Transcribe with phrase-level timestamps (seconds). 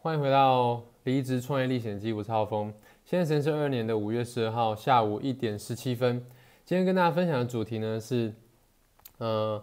[0.00, 2.72] 欢迎回到《离职创业历险记》，我是浩峰。
[3.04, 6.24] 现在时间是二年的五月十二号下午一点十七分。
[6.64, 8.32] 今天跟大家分享的主题呢是，
[9.18, 9.60] 呃，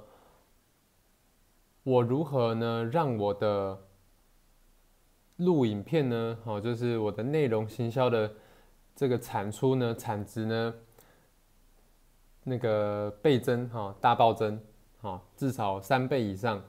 [1.84, 3.80] 我如何呢让我的
[5.38, 8.30] 录影片呢，好，就是我的内容行销的
[8.94, 10.76] 这个产出呢，产值呢，
[12.44, 14.60] 那个倍增哈，大暴增，
[15.02, 16.62] 哈，至少三倍以上。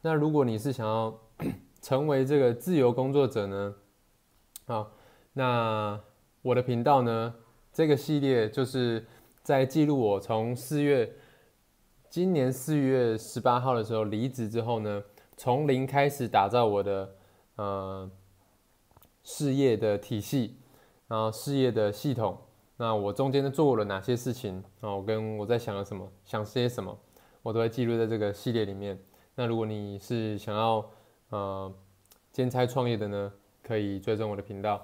[0.00, 1.16] 那如果你是想要
[1.84, 3.74] 成为这个自由工作者呢？
[4.64, 4.90] 好，
[5.34, 6.00] 那
[6.40, 7.34] 我的频道呢？
[7.74, 9.04] 这个系列就是
[9.42, 11.12] 在记录我从四月，
[12.08, 15.04] 今年四月十八号的时候离职之后呢，
[15.36, 17.14] 从零开始打造我的
[17.56, 18.10] 呃
[19.22, 20.56] 事业的体系，
[21.06, 22.38] 然后事业的系统。
[22.78, 24.64] 那我中间呢做了哪些事情？
[24.80, 26.98] 啊，我跟我在想了什么，想些什么，
[27.42, 28.98] 我都会记录在这个系列里面。
[29.34, 30.90] 那如果你是想要
[31.34, 31.72] 呃，
[32.30, 34.80] 兼差创业的呢，可以追踪我的频道。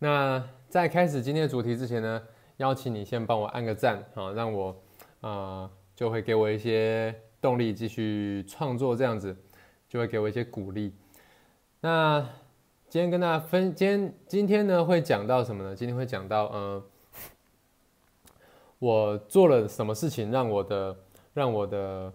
[0.00, 2.20] 那在开始今天的主题之前呢，
[2.56, 4.76] 邀请你先帮我按个赞啊，让我
[5.20, 9.36] 啊就会给我一些动力继续创作，这样子
[9.88, 10.92] 就会给我一些鼓励。
[11.80, 12.28] 那
[12.88, 15.76] 今天跟大家分，今天今天呢会讲到什么呢？
[15.76, 16.84] 今天会讲到呃，
[18.80, 20.96] 我做了什么事情让我的
[21.34, 22.12] 让我的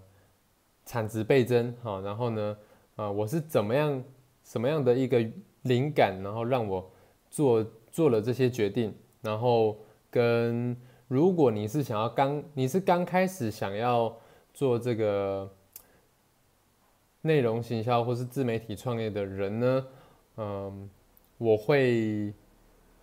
[0.86, 2.58] 产值倍增好，然后呢？
[3.00, 4.04] 啊，我是怎么样、
[4.44, 5.26] 什么样的一个
[5.62, 6.92] 灵感，然后让我
[7.30, 9.78] 做做了这些决定，然后
[10.12, 10.76] 跟
[11.08, 14.14] 如果你是想要刚你是刚开始想要
[14.54, 15.50] 做这个
[17.22, 19.86] 内容行销或是自媒体创业的人呢，
[20.36, 20.90] 嗯，
[21.38, 22.34] 我会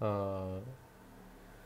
[0.00, 0.60] 呃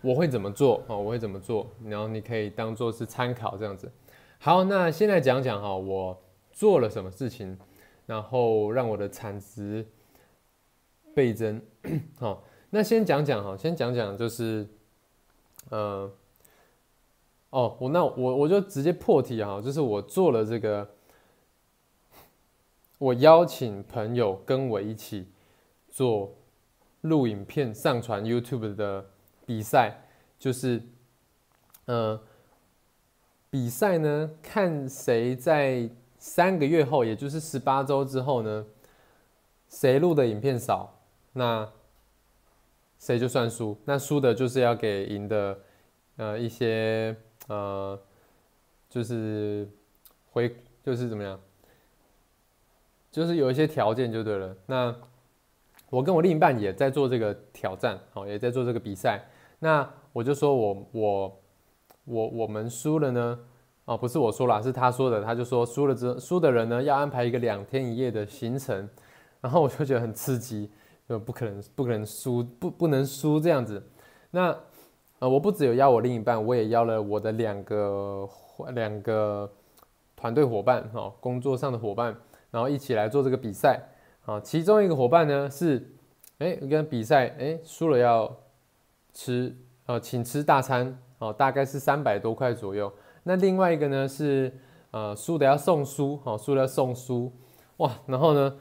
[0.03, 0.94] 我会怎么做啊？
[0.97, 1.67] 我会怎么做？
[1.84, 3.91] 然后你可以当做是参考这样子。
[4.39, 6.17] 好，那现在讲讲哈，我
[6.53, 7.59] 做了什么事情。
[8.11, 9.86] 然后让我的产值
[11.14, 11.62] 倍增，
[12.19, 14.66] 好，那先讲讲哈，先讲讲就是，
[15.69, 16.11] 呃，
[17.50, 20.91] 哦，我那我我就直接破题哈，就是我做了这个，
[22.99, 25.28] 我邀请朋友跟我一起
[25.88, 26.34] 做
[27.03, 29.09] 录影片上传 YouTube 的
[29.47, 30.03] 比赛，
[30.37, 30.82] 就是，
[31.84, 32.20] 呃，
[33.50, 35.88] 比赛呢，看谁在。
[36.20, 38.66] 三个月后，也就是十八周之后呢，
[39.70, 41.00] 谁录的影片少，
[41.32, 41.66] 那
[42.98, 43.75] 谁就算输。
[43.86, 45.58] 那输的就是要给赢的，
[46.19, 47.16] 呃，一些
[47.48, 47.98] 呃，
[48.91, 49.66] 就是
[50.31, 50.54] 回，
[50.84, 51.41] 就是怎么样，
[53.10, 54.54] 就是有一些条件就对了。
[54.66, 54.94] 那
[55.88, 59.25] 我跟我另一半也在做这个挑战，好，也在做这个比赛。
[59.60, 61.41] 那我就说我我
[62.04, 63.38] 我我们输了呢。
[63.91, 65.21] 哦，不是我说了，是他说的。
[65.21, 68.89] 他就说输了之输的人呢，要安排一个两天一夜的行程。
[69.41, 70.71] 然后我就觉得很刺激，
[71.09, 73.83] 就不可能不可能输，不不能输这样子。
[74.31, 74.56] 那
[75.19, 78.29] 呃，我不只有邀我另一半，我也邀了我的两个
[78.75, 79.50] 两个
[80.15, 82.17] 团队伙伴，哈，工作上的伙伴，
[82.53, 83.81] 然后一起来做这个比赛。
[84.25, 85.84] 啊，其中一个伙伴呢是，
[86.39, 88.33] 哎，跟比赛，哎，输了要
[89.12, 89.53] 吃，
[89.87, 92.93] 呃，请吃大餐，哦，大概是三百多块左右。
[93.22, 94.53] 那另外一个呢是，
[94.92, 97.31] 呃，输的要送书，好，输的要送书，
[97.76, 98.56] 哇，然后呢，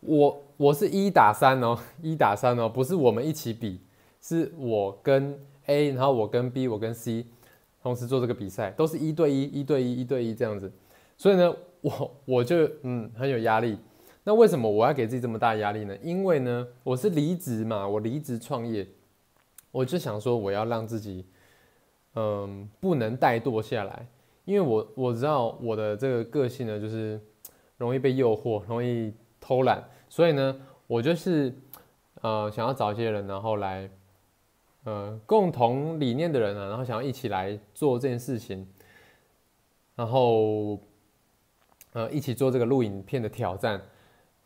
[0.00, 3.80] 我我是一打三哦，一打三哦，不是我们一起比，
[4.20, 7.26] 是我跟 A，然后我跟 B，我跟 C，
[7.82, 10.70] 同时做这个比赛，都是一对一，一对一，一对一这样子，
[11.16, 13.78] 所以呢，我我就嗯很有压力。
[14.24, 15.96] 那为什么我要给自己这么大压力呢？
[16.02, 18.86] 因为呢，我是离职嘛，我离职创业，
[19.70, 21.24] 我就想说我要让自己。
[22.14, 24.06] 嗯，不能怠惰下来，
[24.44, 27.18] 因为我我知道我的这个个性呢，就是
[27.78, 31.50] 容易被诱惑，容易偷懒，所以呢，我就是
[32.20, 33.88] 呃想要找一些人，然后来
[34.84, 38.68] 呃共同理念的人啊，然后想要一起来做这件事情，
[39.96, 40.78] 然后
[41.94, 43.80] 呃一起做这个录影片的挑战。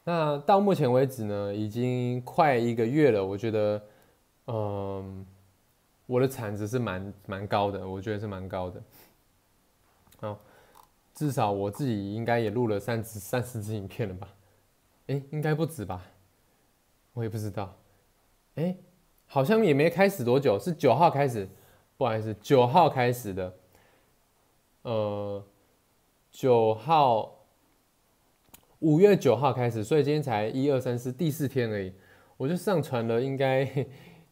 [0.04, 3.82] 那到目前为止呢，已经快一个月了，我觉得
[4.46, 5.26] 嗯。
[6.06, 8.80] 我的产值是蛮蛮高的，我觉得是蛮高的。
[10.20, 10.38] 好，
[11.12, 14.28] 至少我自己应该也录了三十三十支影片了吧？
[15.08, 16.02] 哎，应该不止吧？
[17.12, 17.76] 我也不知道。
[18.54, 18.76] 哎，
[19.26, 21.48] 好像也没开始多久，是九号开始，
[21.96, 23.54] 不好意思，九号开始的。
[24.82, 25.44] 呃，
[26.30, 27.34] 九号，
[28.78, 31.92] 五月九号开始，所以今天才一二三四第四天而已，
[32.36, 33.68] 我就上传了，应该。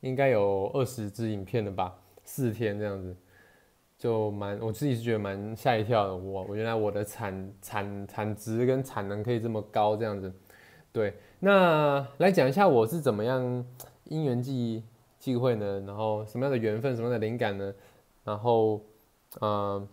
[0.05, 1.97] 应该有二十支影片了吧？
[2.25, 3.17] 四天这样子，
[3.99, 6.15] 就蛮我自己是觉得蛮吓一跳的。
[6.15, 10.31] 我我原来我的产产产值跟产能可以这么高这样子。
[10.93, 13.65] 对，那来讲一下我是怎么样
[14.05, 14.85] 因缘际
[15.19, 15.83] 际会呢？
[15.87, 17.75] 然后什么样的缘分，什么样的灵感呢？
[18.25, 18.81] 然后，
[19.41, 19.89] 呃，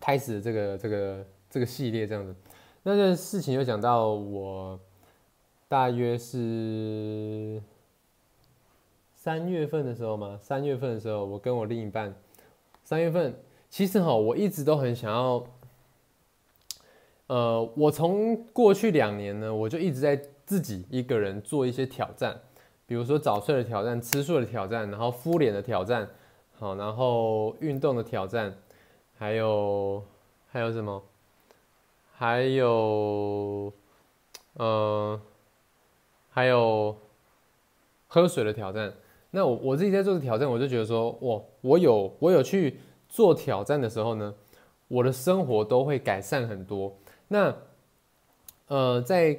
[0.00, 2.34] 开始这个这个这个系列这样子。
[2.82, 4.78] 那个事情又讲到我
[5.68, 7.62] 大约是
[9.24, 12.14] 三月份的时候嘛，三月份的时候，我跟我另一半，
[12.82, 13.34] 三月份
[13.70, 15.42] 其实哈，我一直都很想要。
[17.28, 22.38] 呃，我从过去两年呢，我就一直在自己一个人做一些挑战，
[22.86, 26.06] 比如说早睡的挑战、吃素的挑战，然后敷脸的挑战，
[26.58, 28.54] 好，然后运动的挑战，
[29.16, 30.04] 还有
[30.48, 31.02] 还有什么？
[32.12, 33.72] 还有，
[34.52, 35.18] 呃，
[36.28, 36.94] 还有
[38.06, 38.92] 喝水的挑战。
[39.34, 42.78] 那我我自己在做的挑战，我就觉得说，哇，我有我有去
[43.08, 44.32] 做挑战的时候呢，
[44.86, 46.96] 我的生活都会改善很多。
[47.26, 47.52] 那，
[48.68, 49.36] 呃，在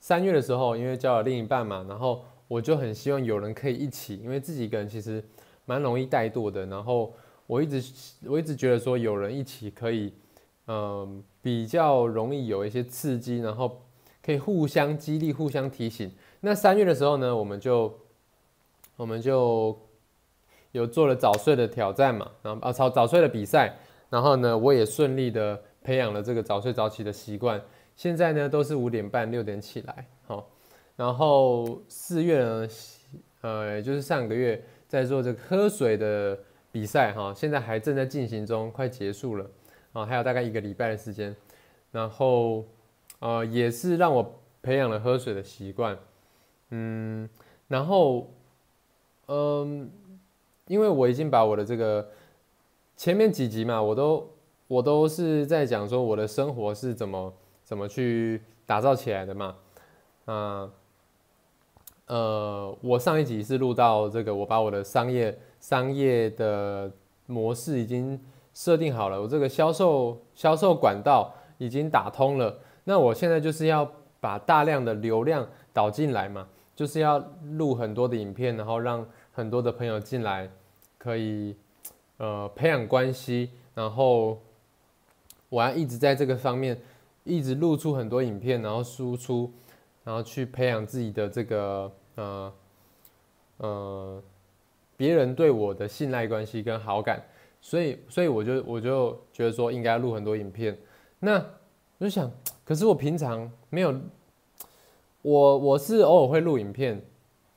[0.00, 5.22] 三月的时候，因为交了另一半嘛，然后我就很希望有人可以一起，因为自己一个人其实
[5.64, 6.66] 蛮容易怠惰的。
[6.66, 7.14] 然后
[7.46, 7.80] 我一直
[8.26, 10.12] 我一直觉得说有人一起可以，
[10.66, 13.80] 嗯，比较容易有一些刺激，然后
[14.20, 16.10] 可以互相激励、互相提醒。
[16.40, 17.94] 那三月的时候呢，我们就
[19.00, 19.74] 我们就
[20.72, 23.74] 有做了早睡的挑战嘛，然后啊早早睡的比赛，
[24.10, 25.62] 然后呢，我也顺利的。
[25.82, 27.58] 培养了这个早睡早起的习惯，
[27.96, 30.46] 现在呢都是五点半六点起来，好，
[30.94, 32.68] 然后四月呢，
[33.40, 36.38] 呃，就是上个月在做这个喝水的
[36.70, 39.50] 比赛，哈，现在还正在进行中，快结束了，
[39.94, 41.34] 啊，还有大概一个礼拜的时间，
[41.90, 42.66] 然后，
[43.20, 45.98] 呃，也是让我培养了喝水的习惯，
[46.72, 47.26] 嗯，
[47.68, 48.30] 然后，
[49.30, 49.90] 嗯，
[50.66, 52.08] 因为我已经把我的这个
[52.96, 54.28] 前面几集嘛，我都。
[54.70, 57.34] 我都是在讲说我的生活是怎么
[57.64, 59.56] 怎么去打造起来的嘛，
[60.26, 60.70] 啊，
[62.06, 66.88] 呃，我上一集是录到这个，我把我的商业商业的
[67.26, 68.16] 模式已经
[68.54, 73.90] 设定好了，我这个销售销售管道已经打通了，那我现在就是要
[74.20, 76.46] 把大量的流量导进来嘛，
[76.80, 77.18] 就是要
[77.58, 80.48] 录很多的影片，然后让很多的朋友进来，
[80.96, 81.54] 可以
[82.16, 84.38] 呃培养关系，然后。
[85.50, 86.80] 我要一直在这个方面，
[87.24, 89.52] 一直录出很多影片，然后输出，
[90.04, 92.52] 然后去培养自己的这个呃
[93.56, 94.22] 呃
[94.96, 97.20] 别人对我的信赖关系跟好感，
[97.60, 100.78] 所以所以我就我就觉得说应该录很多影片。
[101.18, 101.44] 那
[101.98, 102.30] 我就想，
[102.64, 103.92] 可是我平常没有，
[105.22, 107.00] 我我是偶尔会录影片，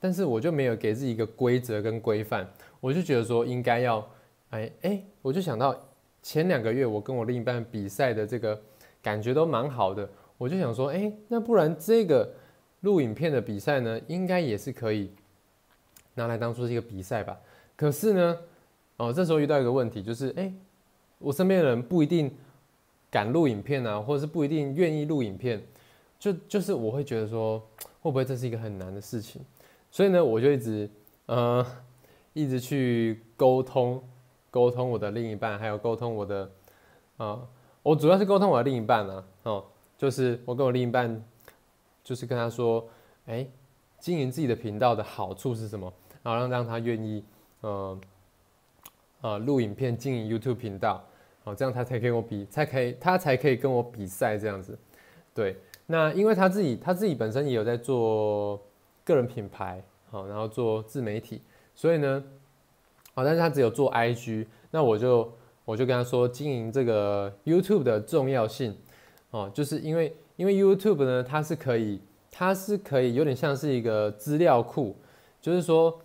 [0.00, 2.48] 但是我就没有给自己一个规则跟规范，
[2.80, 4.06] 我就觉得说应该要，
[4.50, 5.74] 哎哎，我就想到。
[6.26, 8.58] 前两个月我跟我另一半比赛的这个
[9.02, 10.08] 感觉都蛮好的，
[10.38, 12.32] 我就想说，哎，那不然这个
[12.80, 15.10] 录影片的比赛呢，应该也是可以
[16.14, 17.38] 拿来当做是一个比赛吧？
[17.76, 18.38] 可是呢，
[18.96, 20.50] 哦，这时候遇到一个问题，就是，哎，
[21.18, 22.34] 我身边的人不一定
[23.10, 25.62] 敢录影片啊，或者是不一定愿意录影片，
[26.24, 27.58] 就就是我会觉得说，
[28.00, 29.42] 会不会这是一个很难的事情？
[29.90, 30.88] 所以呢，我就一直
[31.26, 31.66] 呃
[32.32, 34.02] 一直去沟通。
[34.50, 36.50] 沟通我的另一半，还有沟通我的，
[37.18, 37.46] 啊，
[37.82, 39.64] 我主要是沟通我的另一半啊，哦，
[39.98, 41.22] 就是我跟我另一半，
[42.02, 42.88] 就是跟他说，
[43.26, 43.46] 哎，
[43.98, 45.92] 经营自己的频道的好处是什么？
[46.22, 47.24] 然后让让他愿意，
[47.62, 48.00] 呃，
[49.22, 51.04] 呃，录影片经营 YouTube 频道，
[51.42, 54.78] 好，这样他才跟我比，才可以，他才可以跟我比赛这样子。
[55.34, 58.60] 对，那因为他自己，他自己本身也有在做
[59.04, 61.40] 个人品牌，好，然后做自媒体，
[61.74, 62.22] 所以呢。
[63.16, 65.32] 好，但是他只有做 IG，那我就
[65.64, 68.76] 我就跟他说经营这个 YouTube 的重要性，
[69.30, 74.96] 哦，就是因为因为 YouTube 呢，它是可以它是可以有点像是一个资料库，
[75.40, 75.96] 就是说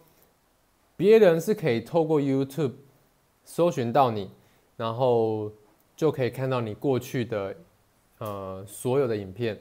[0.96, 2.74] 别人是可以透过 YouTube
[3.44, 4.30] 搜寻到你，
[4.78, 5.52] 然后
[5.96, 7.56] 就可以看到你过去的
[8.20, 9.60] 呃所有的影片，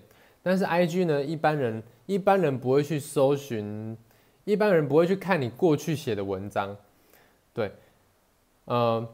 [0.48, 3.94] 但是 IG 呢，一般人一般人不会去搜寻，
[4.44, 6.74] 一般人不会去看你过去写的文章。
[7.52, 7.70] 对，
[8.64, 9.06] 呃，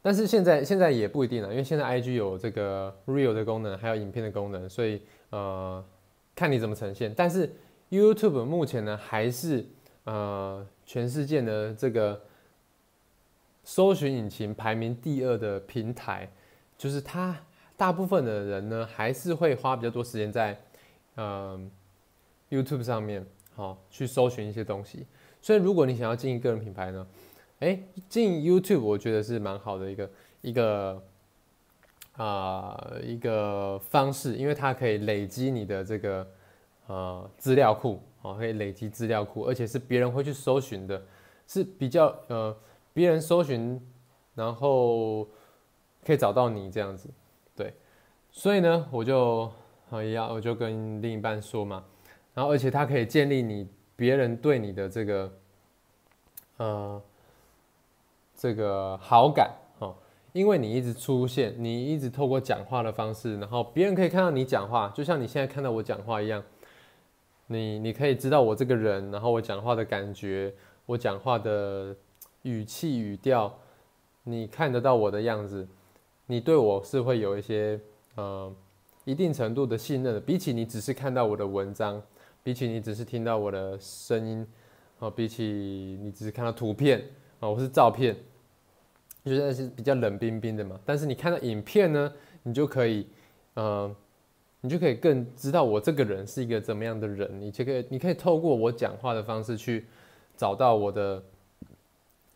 [0.00, 5.84] 但是现在现在也不一定了，因为现在 IG 有这个 Real 的功能，还有影片的功能，所以呃，
[6.34, 7.12] 看你怎么呈现。
[7.14, 7.54] 但是
[7.90, 9.66] YouTube 目前呢，还是
[10.04, 12.22] 呃全世界的这个
[13.64, 16.30] 搜寻引擎排名第二的平台，
[16.78, 17.36] 就是它
[17.76, 20.58] 大部分的人呢，还是会花比较多时间在
[21.16, 21.70] 嗯
[22.50, 25.06] YouTube 上面，好去搜寻一些东西。
[25.42, 27.06] 所以，如果你想要经营个人品牌呢，
[27.60, 27.78] 哎，
[28.08, 31.02] 经营 YouTube 我觉得是蛮好的一个一个
[32.16, 36.26] 啊一个方式，因为它可以累积你的这个
[36.86, 41.02] 呃资料库，哦，可以累积资料库，而且是别人会去搜寻的，
[41.46, 42.56] 是比较呃
[42.92, 43.80] 别人搜寻，
[44.34, 45.28] 然后
[46.06, 47.10] 可以找到你这样子，
[48.36, 49.48] 所以呢，我就
[49.88, 51.84] 好呀我就跟另一半说嘛，
[52.34, 55.32] 然后而且它可以建立你别人对你的这个
[56.56, 57.02] 呃
[58.34, 59.94] 这个好感哦。
[60.32, 66.42] 因为你一直出现，你一直透过讲话的方式，然后别人可以看到你讲话，就像你现在看到我讲话一样，
[67.46, 70.52] 你你可以知道我这个人，然后我讲话的感觉，
[70.86, 71.94] 我讲话的
[72.42, 73.56] 语气语调，
[74.24, 75.68] 你看得到我的样子，
[76.26, 77.80] 你对我是会有一些
[78.14, 78.52] 呃
[79.04, 80.20] 一定程度的信任。
[80.22, 82.02] 比起你只是看到我的文章，
[82.42, 84.46] 比起你只是听到我的声音，
[84.98, 87.02] 啊，比起你只是看到图片
[87.40, 88.16] 啊，我是照片。
[89.24, 93.06] 就得是比较冷冰冰的嘛，但是你看到影片呢，你就可以，
[93.54, 93.90] 呃，
[94.60, 97.40] 你就可以更知道我这个人是一个怎么样的人。
[97.40, 99.86] 你就可以你可以透过我讲话的方式去
[100.36, 101.22] 找到我的，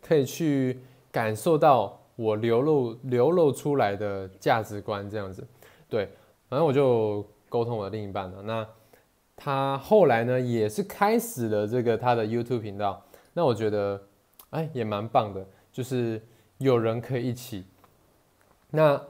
[0.01, 0.81] 可以去
[1.13, 5.47] 感受到我流露流露出来的价值观这样子。
[5.89, 6.09] 对，
[6.49, 8.43] 反正我就沟通我的另一半了。
[8.43, 8.67] 那
[9.37, 13.03] 他后来呢，也是开始了这个他的 YouTube 频道。
[13.33, 14.01] 那我觉得，
[14.51, 16.21] 哎，也蛮棒的，就是。
[16.59, 17.65] 有人可以一起，
[18.71, 19.01] 那，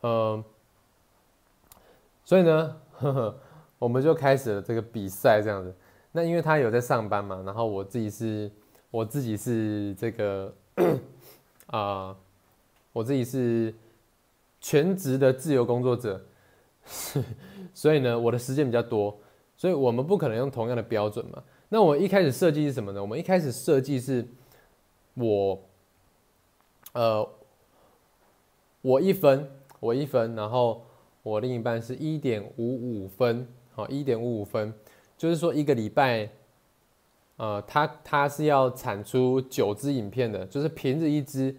[0.00, 0.44] 呃，
[2.24, 3.40] 所以呢，呵呵，
[3.78, 5.72] 我们就开始了这个比赛这样子。
[6.10, 8.50] 那因为他有在上班嘛，然后我自己是，
[8.90, 10.52] 我自己是这个，
[11.70, 12.16] 啊，
[12.92, 13.72] 我自己是
[14.64, 16.24] 全职的自由工作者，
[17.74, 19.14] 所以呢，我的时间比较多，
[19.58, 21.42] 所以我们不可能用同样的标准嘛。
[21.68, 23.02] 那我一开始设计是什么呢？
[23.02, 24.26] 我们一开始设计是，
[25.12, 25.60] 我。
[26.94, 27.28] 呃，
[28.80, 30.86] 我一分，我一分，然后
[31.24, 34.72] 我另一半是一点五五分，好，一点五五分，
[35.18, 36.30] 就是说一个礼拜，
[37.36, 41.56] 呃，他他是要产出九支影片的，就是平日一支，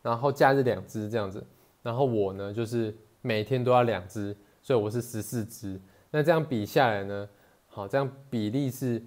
[0.00, 1.44] 然后假日两支这样子，
[1.82, 7.28] 然后我呢就是每天都要两支，所以我是十四支，那这样比下来呢，
[7.68, 9.02] 好，这样比例是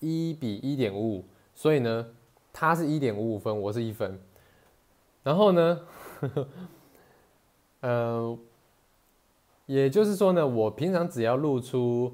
[0.00, 1.24] 一比一点五五，
[1.54, 2.06] 所以呢。
[2.54, 4.20] 他是一点五五分，我是一分。
[5.22, 5.80] 然后呢，
[7.80, 8.38] 呃，
[9.64, 12.12] 也就是说呢，我平常只要露出，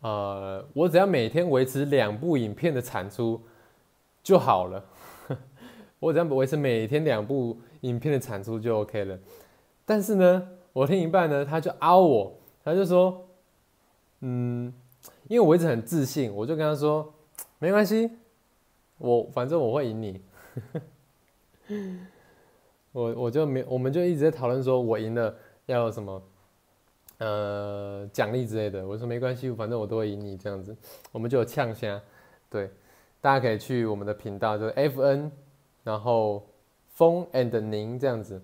[0.00, 3.42] 呃，我只要每天维持两部影片的产出
[4.22, 4.84] 就好了。
[6.02, 9.16] 我只要维持每天两部影片的产出就 OK 了。
[9.86, 13.24] 但是呢，我另一半呢，他就凹我，他就说，
[14.18, 14.74] 嗯，
[15.28, 17.14] 因为我一直很自信，我就跟他说，
[17.60, 18.10] 没关系。
[18.98, 20.20] 我反正我会赢你，
[22.90, 25.32] 我我就没，我们就一直在讨论说，我赢了
[25.66, 26.22] 要什么，
[27.18, 28.84] 呃，奖励之类的。
[28.84, 30.76] 我说没关系，反正我都会赢你这样子，
[31.12, 32.00] 我们就有呛虾。
[32.50, 32.68] 对，
[33.20, 35.30] 大家可以去我们的频道，就是 F N，
[35.82, 36.46] 然后
[36.94, 38.42] 风 and 宁这样子。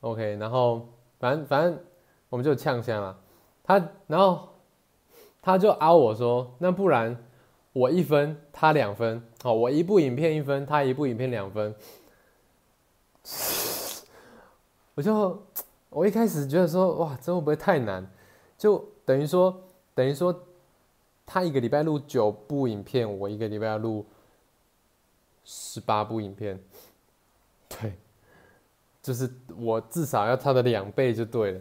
[0.00, 1.78] OK，然后反正反正
[2.28, 3.18] 我们就呛虾了。
[3.62, 4.48] 他然后
[5.40, 7.16] 他就凹我说，那不然。
[7.74, 11.74] 我一分，他两分，好，我一部影片一分，他一部影片两分。
[14.94, 15.42] 我就
[15.90, 18.08] 我一开始觉得说，哇，这会不会太难？
[18.56, 19.60] 就等于说，
[19.92, 20.32] 等于说，
[21.26, 24.06] 他一个礼拜录九部影片，我一个礼拜要录
[25.44, 26.58] 十八部影片，
[27.68, 27.94] 对，
[29.02, 31.60] 就是我至少要他的两倍就对了。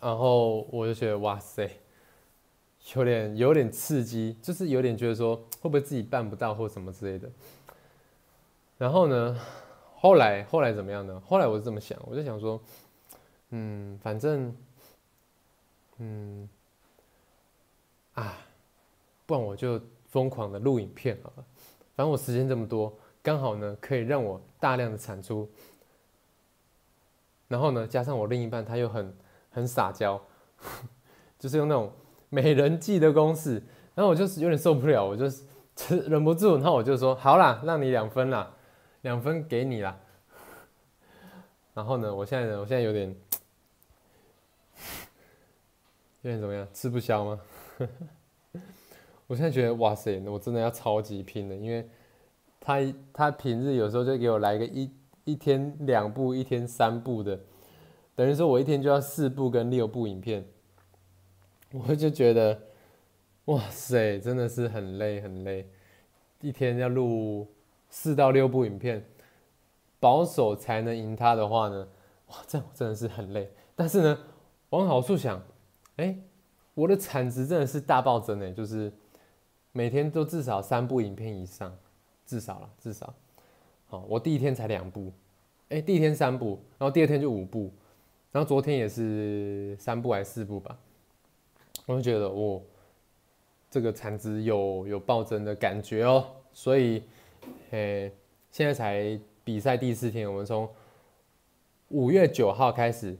[0.00, 1.68] 然后我就觉得，哇塞！
[2.94, 7.28] 有点有点刺激，就是有点觉得说会不会自己办不到或什么之类的。
[8.78, 9.40] 然后呢，
[9.96, 11.20] 后来后来怎么样呢？
[11.26, 12.60] 后来我是这么想，我就想说，
[13.50, 14.54] 嗯，反正，
[15.98, 16.48] 嗯，
[18.14, 18.38] 啊，
[19.24, 21.44] 不然我就疯狂的录影片好了。
[21.96, 25.50] 反正我时间这么多，刚好呢可以让我大量的产出。
[27.48, 29.16] 然后呢，加上我另一半他又很
[29.50, 30.22] 很撒娇，
[31.36, 31.92] 就是用那种。
[32.28, 33.62] 美人计的公式，
[33.94, 35.44] 然后我就是有点受不了，我就是
[36.08, 38.52] 忍不住，然后我就说好啦，让你两分啦，
[39.02, 39.96] 两分给你啦。
[41.72, 43.16] 然后呢，我现在呢，我现在有点
[46.22, 47.40] 有点怎么样，吃不消吗？
[49.26, 51.88] 我现在觉得哇塞，我真的要超级拼了，因为
[52.60, 52.78] 他
[53.12, 54.90] 他平日有时候就给我来个一
[55.24, 57.40] 一天两部，一天三部的，
[58.14, 60.44] 等于说我一天就要四部跟六部影片。
[61.72, 62.58] 我就觉得，
[63.46, 65.68] 哇塞，真的是很累很累，
[66.40, 67.48] 一天要录
[67.90, 69.04] 四到六部影片，
[69.98, 71.88] 保守才能赢他的话呢，
[72.28, 73.50] 哇，这样真的是很累。
[73.74, 74.18] 但是呢，
[74.70, 75.42] 往好处想，
[75.96, 76.16] 哎，
[76.74, 78.90] 我的产值真的是大暴增哎，就是
[79.76, 81.70] 每天都至少三部影片以上，
[82.24, 83.12] 至少了，至少。
[83.88, 85.12] 好，我第一天才两部，
[85.68, 87.70] 哎，第一天三部，然后第二天就五部，
[88.32, 90.78] 然后昨天也是三部还是四部吧，
[91.84, 92.62] 我就觉得哦，
[93.70, 97.02] 这个产值有有暴增的感觉哦，所以，
[97.70, 98.10] 诶，
[98.50, 100.66] 现在才比赛第四天，我们从
[101.88, 103.14] 五月九号开始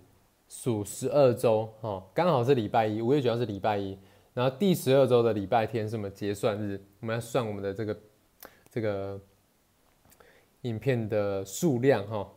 [0.48, 3.98] 数十二周，哦，刚好是礼拜一，五月九号是礼拜一，
[4.36, 8.00] 然后第十二周的礼拜天是我们结算日，我们要算我们的这个
[8.70, 9.18] 这个。
[10.62, 12.28] 影片的数量哈，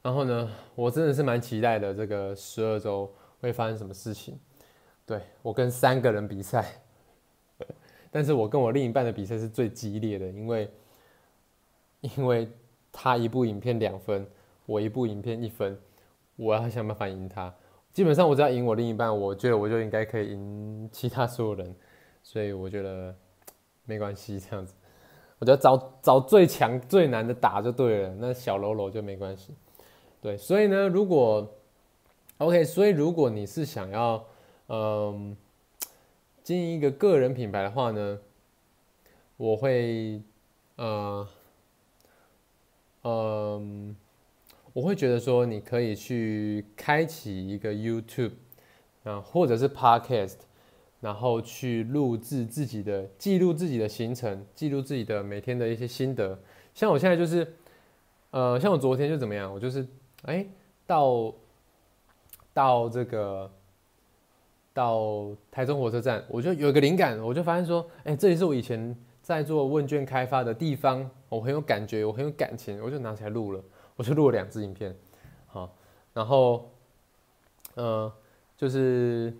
[0.00, 4.38] 然后呢，我真的是蛮期待的，这个十二周会发生什么事情？
[5.04, 6.80] 对我跟三个人比赛，
[8.12, 10.70] 但是我跟我另一半的比赛是最激烈的，因为
[12.02, 12.48] 因为
[12.92, 14.24] 他一部影片两分，
[14.66, 15.76] 我一部影片一分，
[16.36, 17.52] 我要想办法赢他。
[17.92, 21.74] 基本上我只要赢我另一半，我觉得我就应该可以赢其他所有人，
[22.22, 23.14] 所以我觉得
[23.84, 24.74] 没关系，这样子。
[25.38, 29.54] 我觉得找找最强最难的打就对了，那小喽啰就没关系。
[30.20, 31.50] 对，所以呢，如果
[32.38, 34.22] OK，所以如果你是想要
[34.68, 35.36] 嗯
[36.42, 38.18] 经营一个个人品牌的话呢，
[39.38, 40.22] 我会
[40.76, 41.26] 呃
[43.02, 43.96] 嗯
[44.72, 48.32] 我会觉得说你可以去开启一个 YouTube
[49.04, 50.36] 啊，或者是 Podcast。
[51.00, 56.38] 然后去录制自己的记录自己的行程，记录自己的每天的一些心得。
[56.74, 57.54] 像我现在就是，
[58.32, 59.86] 呃，像我昨天就怎么样，我就是，
[60.24, 60.44] 哎，
[60.86, 61.34] 到
[62.52, 63.50] 到这个
[64.74, 73.64] 到台中火车站，我就有一个灵感，我就发现说，哎，这里是我以前在做问卷开发的地方，我很有感觉，我很有感情，我就拿起来录了，
[74.00, 74.96] 我就录了两支影片，
[75.46, 75.70] 好，
[76.14, 76.70] 然后，
[77.74, 78.10] 呃，
[78.56, 79.30] 就是。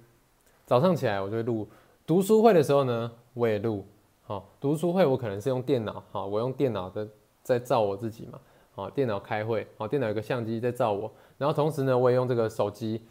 [0.67, 1.67] 早上起来我就会录
[2.07, 3.85] 读书会的时候呢，我也录。
[4.23, 7.09] 好，读书会我可能是用电脑，好，我用电脑的
[7.42, 8.38] 在照我自己嘛。
[8.73, 11.11] 好，电脑开会，好，电脑有个相机在照我。
[11.38, 13.03] 然后同时呢，我也用这个手机，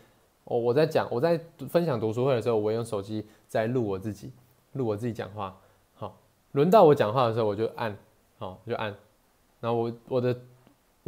[0.43, 1.35] 我我在讲我在
[1.67, 4.31] 分享读书会的时候，我也用手机在录我自己，
[4.73, 5.57] 录我自己讲话。
[5.95, 6.15] 好，
[6.51, 7.97] 轮到我讲话的时候，我就按，
[8.37, 8.95] 好，我就按。
[9.59, 10.39] 然后我我的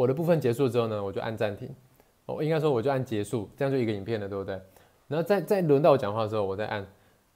[0.02, 1.70] 我的部分结束之后呢，我就按暂停。
[2.26, 4.60] 哦，应该说我就按结束，这样就一个影片了，对不对？
[5.08, 6.88] 然后再再轮到我讲话的时候，我再按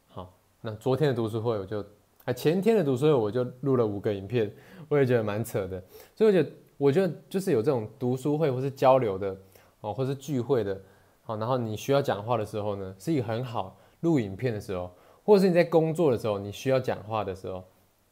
[0.08, 0.34] 好。
[0.62, 1.86] 那昨天的读书会我就，
[2.23, 4.51] 啊前天的读书会我就录了五个影片，
[4.89, 5.80] 我也觉得蛮扯的。
[6.15, 9.38] 所以我觉得，我觉得就是有这种读书会或是交流的
[9.82, 10.80] 哦，或是聚会的，
[11.21, 14.89] 好，然后你需要讲话的时候呢，是一个很好录影片的时候，
[15.23, 17.63] 或者是你在工作的时候，你需要讲话的时候，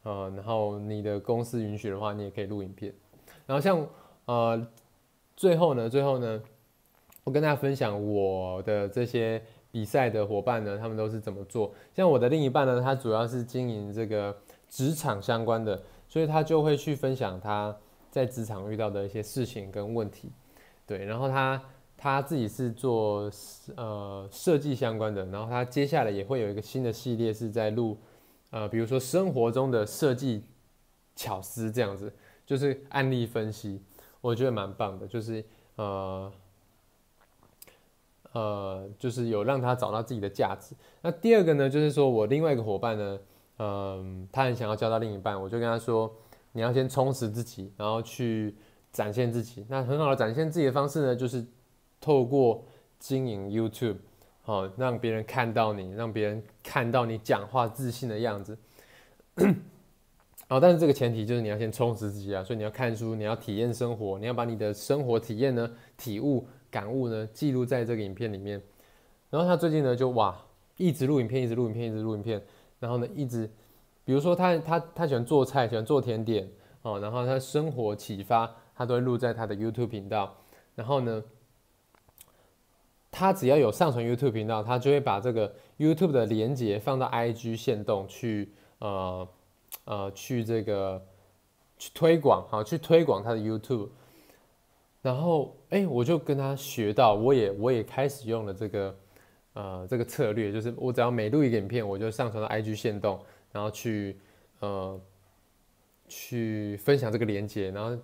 [0.02, 2.92] 呃，然后你的公司允许的话，你也可以录影片。
[3.46, 3.86] 然后像
[4.26, 4.66] 呃
[5.36, 6.42] 最后呢，最后呢，
[7.24, 9.42] 我跟大家分享我的这些。
[9.74, 11.74] 比赛的伙伴呢，他们都是怎么做？
[11.96, 14.32] 像我的另一半呢，他主要是经营这个
[14.68, 17.76] 职场相关的，所以他就会去分享他
[18.08, 20.30] 在职场遇到的一些事情跟问题。
[20.86, 21.60] 对，然后他
[21.96, 23.28] 他自己是做
[23.74, 27.98] 呃设计相关的，然后他接下来也会有一个新的系列是在录
[28.50, 30.44] 呃，比如说生活中的设计
[31.16, 32.12] 巧思这样子，
[32.46, 33.82] 就是案例分析，
[34.24, 35.44] 我觉得蛮棒的，就是
[35.76, 36.32] 呃。
[38.32, 40.74] 呃，就是有让他找到自己的价值。
[41.02, 43.18] 那第二个呢，就是说我另外一个伙伴呢，
[43.60, 46.12] 嗯，他很想要交到另一半，我就跟他说，
[46.50, 48.56] 你要先充实自己，然后去
[48.90, 49.64] 展现自己。
[49.68, 51.46] 那很好的展现自己的方式呢，就是
[52.00, 52.64] 透过
[52.98, 53.98] 经营 YouTube，
[54.42, 58.58] 好让别人看到你，让别人看到你讲话自信的样子。
[60.48, 66.46] 好，但是这个前提就是你要先充实自己啊，所以你要看书，你要体验生活，你要把你的生活体验呢体悟。
[66.70, 68.60] 感悟呢，记录在这个影片里面。
[69.30, 70.36] 然后他最近呢，就哇，
[70.76, 72.42] 一直录影片，一直录影片，一直录影片。
[72.80, 73.48] 然后呢，一直，
[74.04, 76.50] 比如说他他他喜欢做菜，喜欢做甜点
[76.82, 76.98] 哦。
[76.98, 80.36] 然后他生活启发，他都会录在他的 YouTube 频道。
[80.74, 81.22] 然后呢，
[83.12, 89.28] 他只要有上传 YouTube 频道，他就会把这个 YouTube 的连接放到 IG 线动去，呃
[89.84, 91.04] 呃，去这个
[91.78, 93.88] 去推广，好，去推广他的 YouTube。
[95.02, 98.96] 然后，哎，我就跟他学到，我也我也开始用了这个，
[99.52, 103.20] 呃，这个策略，就是我只要每录一个影片，我就上传到 IG 线动，
[103.52, 104.18] 然后去，
[104.60, 104.98] 呃，
[106.08, 107.94] 去分享这个链接，然后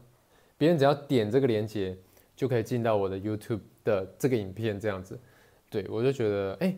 [0.59, 1.97] 别人只要点这个链接，
[2.37, 5.19] 就可以进到我的 YouTube 的这个影片，这样子，
[5.71, 6.77] 对我就觉得，哎，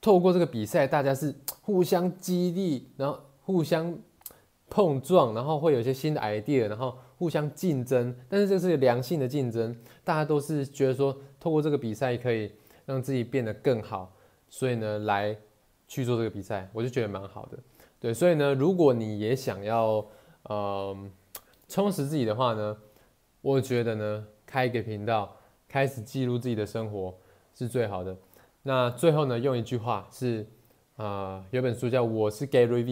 [0.00, 3.98] 透过这个比赛，大家是互相激励，然后互相
[4.70, 6.96] 碰撞，然后会有一些新的 idea，然后。
[7.20, 12.50] 互相竞争，但是这是良性的竞争，大家都是觉得说，透过这个比赛可以
[12.86, 14.10] 让自己变得更好，
[14.48, 15.36] 所以呢，来
[15.86, 17.58] 去做这个比赛，我就觉得蛮好的。
[18.00, 20.02] 对，所以呢，如果你也想要，
[20.48, 21.12] 嗯，
[21.68, 22.74] 充实自己的话呢，
[23.42, 25.36] 我觉得呢，开一个频道，
[25.68, 27.14] 开始记录自己的生活
[27.54, 28.16] 是最好的。
[28.62, 30.46] 那最后呢，用一句话是，
[30.96, 32.84] 啊，有本书叫《我是 Gary V》。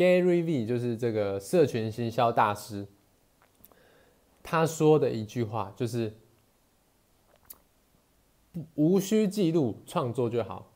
[0.00, 2.86] Gary V 就是这个社群行销大师，
[4.42, 6.14] 他说的一句话就是：
[8.76, 10.72] 无需记录，创作就好。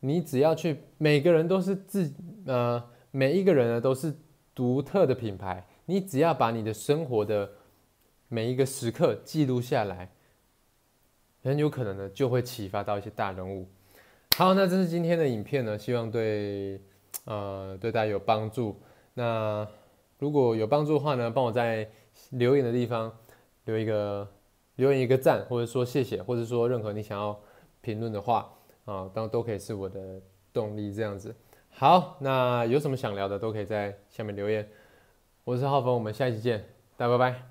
[0.00, 2.10] 你只要去，每个人都是自
[2.46, 4.16] 呃，每一个人呢都是
[4.54, 5.66] 独特的品牌。
[5.84, 7.52] 你只要把你的生活的
[8.28, 10.12] 每一个时刻记录下来，
[11.42, 13.68] 很有可能呢就会启发到一些大人物。
[14.38, 16.80] 好，那这是今天的影片呢，希望对。
[17.24, 18.76] 呃，对大家有帮助。
[19.14, 19.66] 那
[20.18, 21.88] 如果有帮助的话呢，帮我在
[22.30, 23.12] 留言的地方
[23.64, 24.28] 留一个
[24.76, 27.38] 留言一个赞，或者说谢谢，或者说任何你想要
[27.80, 28.52] 评论的话
[28.84, 30.20] 啊，当然都可以是我的
[30.52, 31.34] 动力这样子。
[31.70, 34.68] 好，那有什么想聊的都可以在下面留言。
[35.44, 36.64] 我是浩峰，我们下一期见，
[36.96, 37.47] 大家拜拜。